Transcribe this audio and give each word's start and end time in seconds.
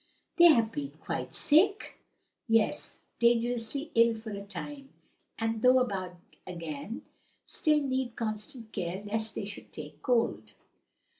"They 0.37 0.45
have 0.45 0.71
been 0.71 0.93
quite 0.99 1.35
sick?" 1.35 1.99
"Yes, 2.47 3.01
were 3.03 3.17
dangerously 3.19 3.91
ill 3.93 4.15
for 4.15 4.31
a 4.31 4.41
time, 4.41 4.89
and 5.37 5.61
though 5.61 5.77
about 5.79 6.15
again, 6.47 7.05
still 7.45 7.79
need 7.83 8.15
constant 8.15 8.71
care 8.73 9.03
lest 9.05 9.35
they 9.35 9.45
should 9.45 9.71
take 9.71 10.01
cold." 10.01 10.53